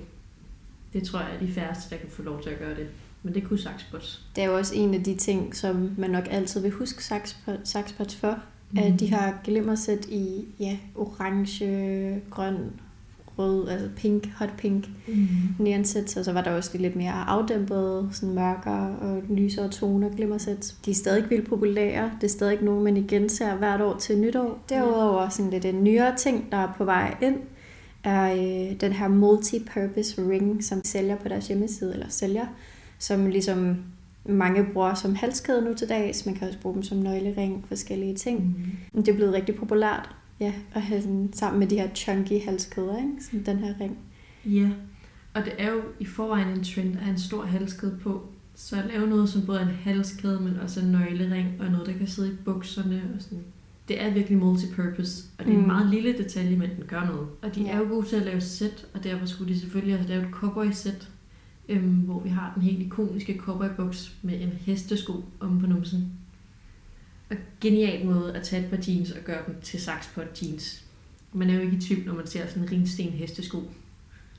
Det 0.94 1.04
tror 1.04 1.20
jeg 1.20 1.36
er 1.36 1.40
de 1.40 1.52
færreste, 1.52 1.90
der 1.90 2.02
kan 2.02 2.10
få 2.10 2.22
lov 2.22 2.44
til 2.44 2.50
at 2.50 2.60
gøre 2.60 2.76
det. 2.76 2.88
Men 3.24 3.34
det 3.34 3.44
kunne 3.44 3.60
Saxpots. 3.60 4.26
Det 4.36 4.44
er 4.44 4.48
jo 4.48 4.58
også 4.58 4.76
en 4.76 4.94
af 4.94 5.04
de 5.04 5.16
ting, 5.16 5.56
som 5.56 5.92
man 5.98 6.10
nok 6.10 6.28
altid 6.30 6.62
vil 6.62 6.72
huske 6.72 7.04
Saxpots 7.64 8.16
for. 8.16 8.40
Mm. 8.72 8.78
At 8.78 9.00
de 9.00 9.10
har 9.10 9.40
glimmersæt 9.44 10.06
i 10.06 10.46
ja, 10.60 10.78
orange, 10.96 12.22
grøn, 12.30 12.72
rød, 13.38 13.70
altså 13.70 13.90
pink, 13.96 14.30
hot 14.36 14.54
pink 14.58 14.86
mm. 15.08 15.28
neonsæt, 15.60 16.18
og 16.18 16.26
så 16.26 16.34
var 16.34 16.42
der 16.42 16.52
også 16.52 16.70
de 16.74 16.78
lidt 16.78 16.96
mere 16.96 17.12
afdæmpede, 17.12 18.10
sådan 18.12 18.36
mørkere 18.36 18.96
og 19.02 19.22
lysere 19.30 19.70
toner 19.70 20.10
glimmersæt. 20.10 20.76
De 20.86 20.92
er 20.92 20.96
stadig 20.96 21.30
vildt 21.30 21.50
populære. 21.50 22.12
Det 22.22 22.28
er 22.28 22.32
stadig 22.32 22.62
nogen, 22.62 22.84
man 22.84 22.98
igen 22.98 23.30
ser 23.30 23.56
hvert 23.56 23.82
år 23.82 23.98
til 23.98 24.18
nytår. 24.18 24.64
Derudover 24.70 25.30
sådan 25.30 25.52
lidt 25.52 25.66
en 25.66 25.84
nyere 25.84 26.16
ting, 26.18 26.52
der 26.52 26.58
er 26.58 26.74
på 26.78 26.86
vej 26.86 27.16
ind, 27.22 27.38
er 28.04 28.32
øh, 28.32 28.80
den 28.82 28.94
her 28.94 29.08
multi-purpose 29.08 30.30
ring, 30.30 30.64
som 30.64 30.82
sælger 30.84 31.16
på 31.16 31.30
deres 31.30 31.48
hjemmeside, 31.48 31.94
eller 31.94 32.10
sælger, 32.10 32.46
som 33.00 33.26
ligesom 33.28 33.76
mange 34.26 34.66
bruger 34.74 34.94
som 34.94 35.16
halskæde 35.16 35.62
nu 35.62 35.74
til 35.74 35.90
dags. 35.90 36.26
Man 36.26 36.36
kan 36.36 36.48
også 36.48 36.60
bruge 36.60 36.76
dem 36.76 36.84
som 36.84 36.98
nøglering, 36.98 37.66
forskellige 37.68 38.16
ting. 38.16 38.40
Mm. 38.94 39.04
Det 39.04 39.12
er 39.12 39.16
blevet 39.16 39.34
rigtig 39.34 39.56
populært 39.56 40.16
ja, 40.40 40.54
at 40.72 40.82
have 40.82 41.02
sådan, 41.02 41.30
sammen 41.34 41.60
med 41.60 41.68
de 41.68 41.76
her 41.76 41.90
chunky 41.96 42.42
halskæder, 42.46 42.98
ikke? 42.98 43.24
Som 43.32 43.40
den 43.40 43.58
her 43.58 43.74
ring. 43.80 43.98
Ja, 44.46 44.70
og 45.34 45.46
det 45.46 45.54
er 45.58 45.72
jo 45.72 45.82
i 46.00 46.06
forvejen 46.06 46.48
en 46.48 46.64
trend 46.64 46.96
at 46.96 47.02
have 47.02 47.14
en 47.14 47.20
stor 47.20 47.46
halskæde 47.46 47.98
på. 48.04 48.22
Så 48.56 48.76
at 48.76 48.86
lave 48.88 49.08
noget 49.08 49.30
som 49.30 49.46
både 49.46 49.62
en 49.62 49.68
halskæde, 49.68 50.40
men 50.40 50.60
også 50.60 50.80
en 50.80 50.92
nøglering, 50.92 51.62
og 51.62 51.72
noget, 51.72 51.88
der 51.88 51.94
kan 51.94 52.08
sidde 52.08 52.30
i 52.30 52.36
bukserne 52.46 53.12
og 53.16 53.22
sådan. 53.22 53.44
Det 53.88 54.02
er 54.02 54.14
virkelig 54.14 54.38
multipurpose, 54.38 55.24
og 55.38 55.46
det 55.46 55.52
er 55.52 55.56
mm. 55.56 55.62
en 55.62 55.68
meget 55.68 55.90
lille 55.90 56.18
detalje, 56.18 56.58
men 56.58 56.70
den 56.70 56.84
gør 56.88 57.06
noget. 57.06 57.28
Og 57.42 57.56
de 57.56 57.62
ja. 57.62 57.72
er 57.72 57.78
jo 57.78 57.84
gode 57.84 58.06
til 58.06 58.16
at 58.16 58.26
lave 58.26 58.42
sæt, 58.42 58.86
og 58.94 59.04
derfor 59.04 59.26
skulle 59.26 59.54
de 59.54 59.60
selvfølgelig 59.60 59.98
også 59.98 60.10
lave 60.10 60.24
et 60.24 60.32
cowboy-sæt, 60.32 61.10
øhm, 61.70 61.94
hvor 61.94 62.20
vi 62.20 62.30
har 62.30 62.52
den 62.56 62.64
helt 62.64 62.82
ikoniske 62.82 63.38
cowboybuks 63.38 64.16
med 64.22 64.42
en 64.42 64.50
hestesko 64.50 65.14
om 65.40 65.60
på 65.60 65.68
numsen. 65.68 66.12
Og 67.30 67.36
genial 67.62 68.06
måde 68.06 68.34
at 68.36 68.44
tage 68.44 68.64
et 68.64 68.70
par 68.70 68.80
jeans 68.88 69.12
og 69.12 69.22
gøre 69.26 69.42
dem 69.48 69.56
til 69.62 69.82
saxpot 69.82 70.44
jeans. 70.44 70.84
Man 71.34 71.50
er 71.50 71.54
jo 71.54 71.62
ikke 71.62 71.78
i 71.78 71.80
tvivl, 71.80 72.06
når 72.06 72.14
man 72.14 72.28
ser 72.28 72.48
sådan 72.48 72.64
en 72.64 72.72
ringsten 72.72 73.10
hestesko. 73.10 73.64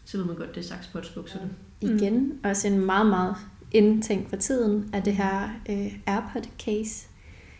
Så 0.05 0.19
ved 0.19 0.25
man 0.25 0.37
godt, 0.37 0.55
det 0.55 0.61
er 0.61 0.65
saxpots 0.65 1.09
bukserne. 1.09 1.51
Igen, 1.81 2.19
mm. 2.19 2.39
også 2.45 2.69
en 2.69 2.81
meget, 2.81 3.07
meget 3.07 3.37
indtænkt 3.73 4.29
for 4.29 4.37
tiden, 4.37 4.91
er 4.93 5.01
det 5.01 5.17
her 5.17 5.49
øh, 5.71 5.93
AirPod 6.07 6.43
case. 6.59 7.07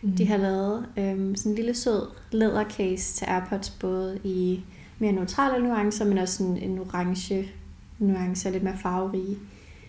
Mm. 0.01 0.11
De 0.11 0.25
har 0.25 0.37
lavet 0.37 0.85
øh, 0.97 1.37
sådan 1.37 1.51
en 1.51 1.55
lille 1.55 1.73
sød 1.73 2.07
lædercase 2.31 3.15
til 3.15 3.25
AirPods, 3.25 3.69
både 3.69 4.19
i 4.23 4.59
mere 4.99 5.11
neutrale 5.11 5.63
nuancer, 5.63 6.05
men 6.05 6.17
også 6.17 6.43
en, 6.43 6.57
en 6.57 6.79
orange 6.79 7.51
nuance, 7.99 8.51
lidt 8.51 8.63
mere 8.63 8.77
farverige 8.81 9.37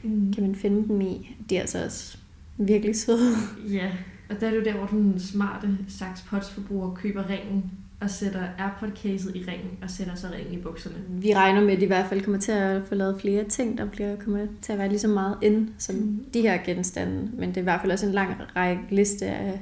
mm. 0.03 0.33
kan 0.33 0.43
man 0.43 0.55
finde 0.55 0.89
dem 0.89 1.01
i. 1.01 1.37
De 1.51 1.57
er 1.57 1.61
altså 1.61 1.85
også 1.85 2.19
virkelig 2.57 2.97
søde. 2.97 3.35
Ja, 3.69 3.93
og 4.31 4.41
der 4.41 4.47
er 4.47 4.51
det 4.51 4.59
jo 4.59 4.65
der, 4.65 4.73
hvor 4.73 4.87
den 4.87 5.21
smarte 5.21 5.79
Saks 5.89 6.23
Pots 6.23 6.51
forbruger 6.51 6.95
køber 6.95 7.31
ringen 7.31 7.71
og 8.01 8.11
sætter 8.11 8.43
AirPod-caset 8.59 9.37
i 9.37 9.39
ringen 9.39 9.79
og 9.83 9.91
sætter 9.91 10.15
så 10.15 10.27
ringen 10.33 10.55
i 10.55 10.63
bukserne. 10.63 10.97
Vi 11.09 11.35
regner 11.35 11.61
med, 11.61 11.73
at 11.73 11.79
de 11.79 11.85
i 11.85 11.87
hvert 11.87 12.07
fald 12.07 12.21
kommer 12.21 12.41
til 12.41 12.53
at 12.53 12.83
få 12.85 12.95
lavet 12.95 13.21
flere 13.21 13.45
ting, 13.45 13.79
der 13.79 13.85
bliver, 13.87 14.17
kommer 14.17 14.47
til 14.63 14.73
at 14.73 14.79
være 14.79 14.89
lige 14.89 14.99
så 14.99 15.09
meget 15.09 15.37
ind 15.43 15.69
som 15.79 15.95
mm. 15.95 16.25
de 16.35 16.41
her 16.41 16.59
genstande. 16.65 17.31
Men 17.35 17.49
det 17.49 17.57
er 17.57 17.61
i 17.61 17.65
hvert 17.65 17.81
fald 17.81 17.93
også 17.93 18.07
en 18.07 18.13
lang 18.13 18.35
række 18.57 18.83
liste 18.91 19.27
af 19.27 19.61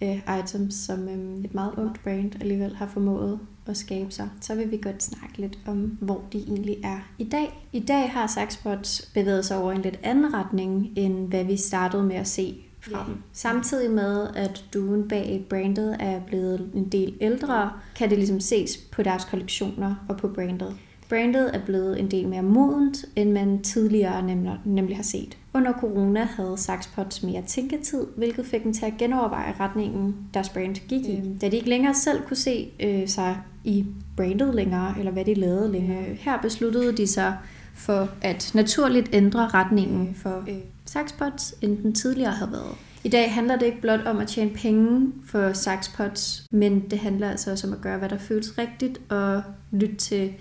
uh, 0.00 0.38
items, 0.38 0.74
som 0.74 1.00
um, 1.00 1.44
et 1.44 1.54
meget 1.54 1.72
ungt 1.76 2.02
brand 2.04 2.32
alligevel 2.40 2.76
har 2.76 2.86
formået 2.86 3.38
at 3.66 3.76
skabe 3.76 4.10
sig, 4.10 4.28
så 4.40 4.54
vil 4.54 4.70
vi 4.70 4.76
godt 4.82 5.02
snakke 5.02 5.38
lidt 5.38 5.58
om, 5.66 5.78
hvor 6.00 6.24
de 6.32 6.38
egentlig 6.38 6.76
er 6.84 6.98
i 7.18 7.24
dag. 7.24 7.68
I 7.72 7.80
dag 7.80 8.10
har 8.10 8.26
Saxpot 8.26 9.00
bevæget 9.14 9.44
sig 9.44 9.58
over 9.58 9.72
en 9.72 9.82
lidt 9.82 9.98
anden 10.02 10.34
retning, 10.34 10.92
end 10.96 11.28
hvad 11.28 11.44
vi 11.44 11.56
startede 11.56 12.02
med 12.02 12.16
at 12.16 12.26
se 12.26 12.64
fra 12.82 13.04
dem. 13.06 13.14
Samtidig 13.32 13.90
med, 13.90 14.28
at 14.36 14.64
duen 14.74 15.08
bag 15.08 15.46
brandet 15.48 15.96
er 16.00 16.20
blevet 16.20 16.70
en 16.74 16.88
del 16.88 17.14
ældre, 17.20 17.70
kan 17.96 18.10
det 18.10 18.18
ligesom 18.18 18.40
ses 18.40 18.76
på 18.76 19.02
deres 19.02 19.24
kollektioner 19.24 19.94
og 20.08 20.16
på 20.16 20.28
brandet. 20.28 20.76
Brandet 21.08 21.54
er 21.54 21.60
blevet 21.66 22.00
en 22.00 22.10
del 22.10 22.28
mere 22.28 22.42
modent, 22.42 23.04
end 23.16 23.32
man 23.32 23.62
tidligere 23.62 24.22
nemlig, 24.22 24.58
nemlig 24.64 24.96
har 24.96 25.02
set. 25.02 25.38
Under 25.54 25.72
corona 25.72 26.24
havde 26.24 26.58
Saxpots 26.58 27.22
mere 27.22 27.42
tænketid, 27.42 28.06
hvilket 28.16 28.46
fik 28.46 28.64
dem 28.64 28.72
til 28.72 28.86
at 28.86 28.92
genoverveje 28.98 29.54
retningen, 29.60 30.16
deres 30.34 30.48
brand 30.48 30.74
gik 30.88 31.04
i. 31.04 31.22
Da 31.40 31.48
de 31.48 31.56
ikke 31.56 31.68
længere 31.68 31.94
selv 31.94 32.22
kunne 32.22 32.36
se 32.36 32.70
øh, 32.80 33.08
sig 33.08 33.38
i 33.64 33.86
brandet 34.16 34.54
længere, 34.54 34.94
eller 34.98 35.12
hvad 35.12 35.24
de 35.24 35.34
lavede 35.34 35.72
længere. 35.72 36.02
Her 36.02 36.42
besluttede 36.42 36.96
de 36.96 37.06
sig 37.06 37.36
for 37.74 38.08
at 38.22 38.50
naturligt 38.54 39.08
ændre 39.12 39.48
retningen 39.48 40.14
for 40.14 40.44
øh, 40.48 40.54
Saxpots, 40.92 41.54
end 41.60 41.78
den 41.78 41.94
tidligere 41.94 42.32
havde 42.32 42.52
været. 42.52 42.76
I 43.04 43.08
dag 43.08 43.34
handler 43.34 43.56
det 43.56 43.66
ikke 43.66 43.80
blot 43.80 44.00
om 44.06 44.18
at 44.18 44.28
tjene 44.28 44.50
penge 44.50 45.12
for 45.24 45.52
Saxpots, 45.52 46.46
men 46.50 46.80
det 46.90 46.98
handler 46.98 47.30
altså 47.30 47.50
også 47.50 47.66
om 47.66 47.72
at 47.72 47.80
gøre, 47.80 47.98
hvad 47.98 48.08
der 48.08 48.18
føles 48.18 48.58
rigtigt, 48.58 49.00
og 49.08 49.42
lytte 49.70 49.96
til 49.96 50.32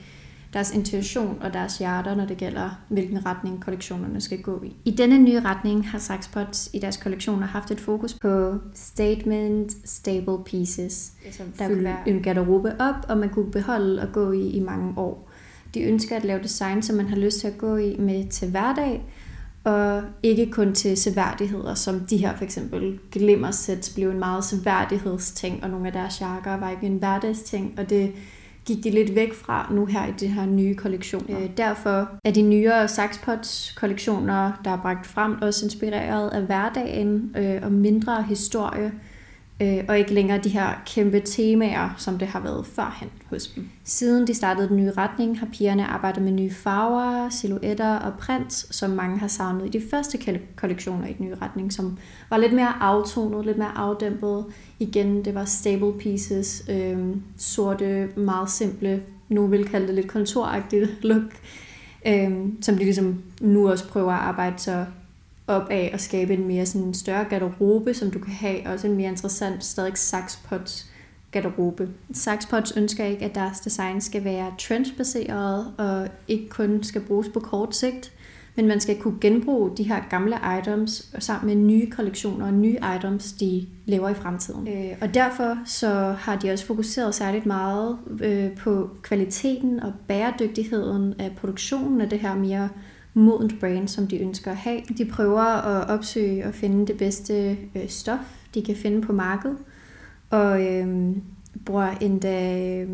deres 0.53 0.71
intuition 0.71 1.37
og 1.41 1.53
deres 1.53 1.77
hjerter, 1.77 2.15
når 2.15 2.25
det 2.25 2.37
gælder, 2.37 2.69
hvilken 2.89 3.25
retning 3.25 3.61
kollektionerne 3.61 4.21
skal 4.21 4.41
gå 4.41 4.63
i. 4.63 4.75
I 4.85 4.91
denne 4.91 5.19
nye 5.19 5.39
retning 5.39 5.89
har 5.89 5.99
Saxpots 5.99 6.69
i 6.73 6.79
deres 6.79 6.97
kollektioner 6.97 7.47
haft 7.47 7.71
et 7.71 7.79
fokus 7.79 8.13
på 8.13 8.55
statement 8.73 9.89
stable 9.89 10.43
pieces, 10.45 11.11
der 11.59 11.67
kunne 11.67 11.83
være 11.83 12.09
en 12.09 12.23
garderobe 12.23 12.81
op, 12.81 13.05
og 13.09 13.17
man 13.17 13.29
kunne 13.29 13.51
beholde 13.51 14.01
og 14.01 14.07
gå 14.13 14.31
i 14.31 14.49
i 14.49 14.59
mange 14.59 14.93
år. 14.97 15.29
De 15.73 15.81
ønsker 15.81 16.15
at 16.15 16.23
lave 16.23 16.43
design, 16.43 16.81
som 16.81 16.95
man 16.95 17.07
har 17.07 17.15
lyst 17.15 17.39
til 17.39 17.47
at 17.47 17.57
gå 17.57 17.77
i 17.77 17.97
med 17.97 18.29
til 18.29 18.49
hverdag, 18.49 19.05
og 19.63 20.03
ikke 20.23 20.51
kun 20.51 20.73
til 20.73 20.97
seværdigheder, 20.97 21.73
som 21.73 21.99
de 21.99 22.17
her 22.17 22.37
for 22.37 22.43
eksempel 22.43 22.99
glimmersæt 23.11 23.91
blev 23.95 24.09
en 24.09 24.19
meget 24.19 24.43
seværdighedsting, 24.43 25.63
og 25.63 25.69
nogle 25.69 25.87
af 25.87 25.93
deres 25.93 26.21
jakker 26.21 26.57
var 26.57 26.69
ikke 26.69 26.85
en 26.85 26.97
hverdagsting, 26.97 27.73
og 27.77 27.89
det 27.89 28.11
gik 28.65 28.83
de 28.83 28.89
lidt 28.89 29.15
væk 29.15 29.33
fra 29.33 29.67
nu 29.71 29.85
her 29.85 30.05
i 30.07 30.11
det 30.19 30.29
her 30.29 30.45
nye 30.45 30.75
kollektioner. 30.75 31.39
Øh, 31.39 31.49
derfor 31.57 32.09
er 32.25 32.31
de 32.31 32.41
nyere 32.41 32.87
Saxpots 32.87 33.73
kollektioner, 33.77 34.51
der 34.65 34.71
er 34.71 34.81
bragt 34.81 35.07
frem, 35.07 35.41
også 35.41 35.65
inspireret 35.65 36.29
af 36.29 36.41
hverdagen 36.41 37.35
øh, 37.37 37.59
og 37.63 37.71
mindre 37.71 38.23
historie, 38.23 38.91
øh, 39.61 39.83
og 39.87 39.99
ikke 39.99 40.13
længere 40.13 40.37
de 40.37 40.49
her 40.49 40.69
kæmpe 40.85 41.19
temaer, 41.19 41.89
som 41.97 42.17
det 42.17 42.27
har 42.27 42.39
været 42.39 42.65
førhen 42.65 43.09
hos 43.29 43.47
dem. 43.47 43.69
Siden 43.83 44.27
de 44.27 44.33
startede 44.33 44.67
den 44.67 44.77
nye 44.77 44.91
retning, 44.91 45.39
har 45.39 45.47
pigerne 45.53 45.85
arbejdet 45.85 46.23
med 46.23 46.31
nye 46.31 46.51
farver, 46.51 47.29
silhuetter 47.29 47.95
og 47.95 48.13
prints, 48.19 48.75
som 48.75 48.89
mange 48.89 49.19
har 49.19 49.27
savnet 49.27 49.65
i 49.65 49.79
de 49.79 49.83
første 49.91 50.19
kollektioner 50.55 51.07
i 51.07 51.13
den 51.13 51.25
nye 51.25 51.35
retning, 51.41 51.73
som 51.73 51.97
var 52.29 52.37
lidt 52.37 52.53
mere 52.53 52.73
aftonet, 52.81 53.45
lidt 53.45 53.57
mere 53.57 53.77
afdæmpet. 53.77 54.45
Igen, 54.79 55.25
det 55.25 55.35
var 55.35 55.45
stable 55.45 55.93
pieces, 55.99 56.63
øh, 56.69 56.97
sorte, 57.37 58.09
meget 58.15 58.49
simple, 58.49 59.03
nu 59.29 59.47
vil 59.47 59.69
kalde 59.69 59.87
det 59.87 59.95
lidt 59.95 60.07
kontoragtigt 60.07 61.03
look, 61.03 61.31
øh, 62.07 62.31
som 62.61 62.77
de 62.77 62.83
ligesom 62.83 63.23
nu 63.41 63.69
også 63.69 63.87
prøver 63.87 64.11
at 64.11 64.19
arbejde 64.19 64.59
så 64.59 64.85
op 65.51 65.67
af 65.69 65.89
at 65.93 66.01
skabe 66.01 66.33
en 66.33 66.47
mere 66.47 66.65
sådan 66.65 66.93
større 66.93 67.25
garderobe, 67.29 67.93
som 67.93 68.11
du 68.11 68.19
kan 68.19 68.33
have, 68.33 68.67
også 68.67 68.87
en 68.87 68.95
mere 68.95 69.09
interessant 69.09 69.63
stadig 69.63 69.97
saxpots 69.97 70.91
garderobe. 71.31 71.89
Saxpots 72.13 72.77
ønsker 72.77 73.05
ikke, 73.05 73.25
at 73.25 73.35
deres 73.35 73.59
design 73.59 74.01
skal 74.01 74.23
være 74.23 74.53
trendbaseret 74.59 75.73
og 75.77 76.07
ikke 76.27 76.49
kun 76.49 76.83
skal 76.83 77.01
bruges 77.01 77.29
på 77.33 77.39
kort 77.39 77.75
sigt, 77.75 78.13
men 78.55 78.67
man 78.67 78.79
skal 78.79 78.97
kunne 78.97 79.17
genbruge 79.21 79.77
de 79.77 79.83
her 79.83 80.01
gamle 80.09 80.37
items 80.59 81.15
sammen 81.19 81.47
med 81.47 81.65
nye 81.65 81.89
kollektioner 81.89 82.45
og 82.45 82.53
nye 82.53 82.77
items, 82.95 83.33
de 83.33 83.67
laver 83.85 84.09
i 84.09 84.13
fremtiden. 84.13 84.67
Øh, 84.67 84.97
og 85.01 85.13
derfor 85.13 85.57
så 85.65 86.15
har 86.19 86.35
de 86.35 86.51
også 86.51 86.65
fokuseret 86.65 87.15
særligt 87.15 87.45
meget 87.45 87.97
øh, 88.21 88.57
på 88.57 88.89
kvaliteten 89.01 89.79
og 89.79 89.93
bæredygtigheden 90.07 91.13
af 91.19 91.31
produktionen 91.35 92.01
af 92.01 92.09
det 92.09 92.19
her 92.19 92.35
mere 92.35 92.69
modent 93.13 93.59
brand, 93.59 93.87
som 93.87 94.07
de 94.07 94.19
ønsker 94.19 94.51
at 94.51 94.57
have. 94.57 94.81
De 94.97 95.05
prøver 95.05 95.41
at 95.41 95.89
opsøge 95.89 96.45
og 96.45 96.53
finde 96.53 96.87
det 96.87 96.97
bedste 96.97 97.57
øh, 97.75 97.89
stof, 97.89 98.19
de 98.53 98.61
kan 98.61 98.75
finde 98.75 99.01
på 99.01 99.13
markedet. 99.13 99.57
Og 100.29 100.65
øh, 100.65 101.15
bruger 101.65 101.97
endda 102.01 102.67
øh, 102.81 102.89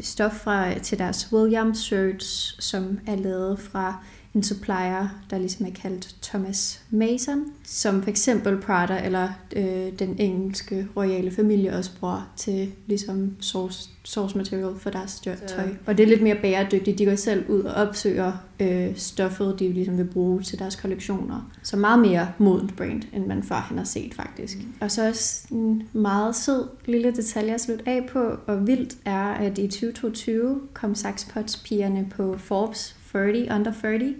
stof 0.00 0.32
fra, 0.32 0.78
til 0.78 0.98
deres 0.98 1.32
Williams 1.32 1.78
shirts, 1.78 2.64
som 2.64 2.98
er 3.06 3.16
lavet 3.16 3.58
fra 3.58 4.04
en 4.34 4.42
supplier, 4.42 5.08
der 5.30 5.38
ligesom 5.38 5.66
er 5.66 5.70
kaldt 5.70 6.16
Thomas 6.22 6.82
Mason, 6.90 7.44
som 7.64 8.02
for 8.02 8.10
eksempel 8.10 8.60
Prada 8.60 9.04
eller 9.04 9.28
øh, 9.56 9.92
den 9.98 10.16
engelske 10.18 10.88
royale 10.96 11.30
familie 11.30 11.72
også 11.72 11.90
bruger 12.00 12.32
til 12.36 12.72
ligesom 12.86 13.36
source, 13.40 13.90
source 14.04 14.36
material 14.36 14.78
for 14.78 14.90
deres 14.90 15.20
tøj. 15.20 15.68
Og 15.86 15.98
det 15.98 16.04
er 16.04 16.08
lidt 16.08 16.22
mere 16.22 16.36
bæredygtigt. 16.42 16.98
De 16.98 17.04
går 17.04 17.14
selv 17.14 17.50
ud 17.50 17.60
og 17.60 17.74
opsøger 17.74 18.32
øh, 18.60 18.96
stoffet, 18.96 19.56
de 19.58 19.72
ligesom 19.72 19.98
vil 19.98 20.04
bruge 20.04 20.42
til 20.42 20.58
deres 20.58 20.76
kollektioner. 20.76 21.50
Så 21.62 21.76
meget 21.76 21.98
mere 21.98 22.32
modent 22.38 22.76
brand, 22.76 23.02
end 23.12 23.26
man 23.26 23.42
førhen 23.42 23.78
har 23.78 23.84
set 23.84 24.14
faktisk. 24.14 24.58
Mm. 24.58 24.72
Og 24.80 24.90
så 24.90 25.08
også 25.08 25.46
en 25.50 25.82
meget 25.92 26.36
sød 26.36 26.68
lille 26.86 27.10
detalje 27.10 27.54
at 27.54 27.60
slutte 27.60 27.88
af 27.88 28.08
på, 28.12 28.36
og 28.46 28.66
vildt 28.66 28.96
er, 29.04 29.24
at 29.24 29.58
i 29.58 29.68
2022 29.68 30.60
kom 30.72 30.94
Saks 30.94 31.26
pigerne 31.64 32.06
på 32.10 32.38
Forbes 32.38 32.97
30 33.12 33.48
under 33.54 33.72
30, 33.80 34.14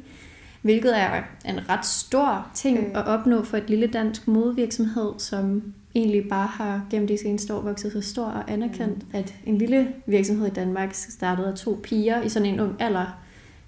hvilket 0.63 0.99
er 0.99 1.23
en 1.45 1.69
ret 1.69 1.87
stor 1.87 2.51
ting 2.55 2.79
øh. 2.79 2.85
at 2.95 3.07
opnå 3.07 3.43
for 3.45 3.57
et 3.57 3.71
lille 3.71 3.87
dansk 3.87 4.29
modevirksomhed, 4.29 5.13
som 5.19 5.63
egentlig 5.95 6.29
bare 6.29 6.47
har 6.47 6.83
gennem 6.91 7.09
de 7.09 7.19
seneste 7.19 7.55
år 7.55 7.61
vokset 7.61 7.93
så 7.93 8.01
stor 8.01 8.25
og 8.25 8.51
anerkendt, 8.51 8.99
mm. 8.99 9.19
at 9.19 9.35
en 9.45 9.59
lille 9.59 9.89
virksomhed 10.07 10.47
i 10.47 10.51
Danmark 10.51 10.95
startet 10.95 11.45
af 11.45 11.55
to 11.55 11.81
piger 11.83 12.23
i 12.23 12.29
sådan 12.29 12.49
en 12.49 12.61
ung 12.61 12.77
alder, 12.79 13.19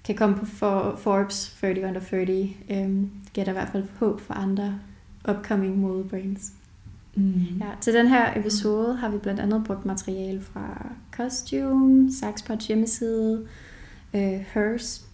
kan 0.03 0.15
komme 0.15 0.35
på 0.35 0.45
for 0.45 0.99
Forbes 1.01 1.57
30 1.61 1.87
under 1.87 2.01
30. 2.01 2.49
Øhm, 2.69 3.09
det 3.23 3.33
giver 3.33 3.49
i 3.49 3.51
hvert 3.51 3.69
fald 3.71 3.83
håb 3.99 4.21
for 4.21 4.33
andre 4.33 4.79
upcoming 5.29 5.77
modebrands. 5.77 6.53
Mm. 7.15 7.33
Ja, 7.59 7.67
til 7.81 7.93
den 7.93 8.07
her 8.07 8.39
episode 8.39 8.95
har 8.95 9.09
vi 9.09 9.17
blandt 9.17 9.39
andet 9.39 9.63
brugt 9.63 9.85
materiale 9.85 10.41
fra 10.41 10.87
Costume, 11.11 12.11
Saxpots 12.11 12.67
hjemmeside, 12.67 13.47
øh, 14.13 14.45
Hers 14.53 15.05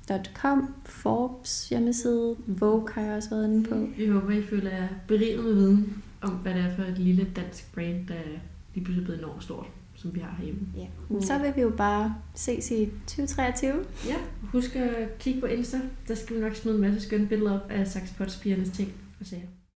Com, 0.41 0.73
Forbes 0.85 1.69
hjemmeside, 1.69 2.35
Vogue 2.47 2.89
har 2.93 3.01
jeg 3.01 3.15
også 3.15 3.29
været 3.29 3.45
inde 3.45 3.69
på. 3.69 3.75
Vi 3.97 4.07
håber, 4.07 4.31
I 4.31 4.43
føler 4.43 4.71
jer 4.71 4.87
beriget 5.07 5.43
med 5.43 5.53
viden 5.53 6.03
om, 6.21 6.31
hvad 6.31 6.53
det 6.53 6.61
er 6.61 6.75
for 6.75 6.83
et 6.83 6.97
lille 6.97 7.27
dansk 7.35 7.73
brand, 7.75 8.07
der 8.07 8.13
lige 8.73 8.85
pludselig 8.85 9.01
er 9.01 9.05
blevet 9.05 9.19
enormt 9.19 9.43
stort, 9.43 9.65
som 9.95 10.15
vi 10.15 10.19
har 10.19 10.35
herhjemme. 10.37 10.61
Ja. 10.77 10.87
Mm. 11.09 11.21
Så 11.21 11.37
vil 11.37 11.55
vi 11.55 11.61
jo 11.61 11.69
bare 11.77 12.15
ses 12.35 12.71
i 12.71 12.85
2023. 12.85 13.73
Ja, 14.07 14.15
husk 14.41 14.75
at 14.75 15.17
kigge 15.19 15.41
på 15.41 15.45
Insta. 15.45 15.81
Der 16.07 16.15
skal 16.15 16.35
vi 16.35 16.41
nok 16.41 16.55
smide 16.55 16.75
en 16.75 16.81
masse 16.81 17.07
skønne 17.07 17.27
billeder 17.27 17.59
op 17.59 17.71
af 17.71 17.87
Saxpots 17.87 18.37
pigernes 18.37 18.69
ting 18.69 18.93
og 19.19 19.25
sager. 19.25 19.47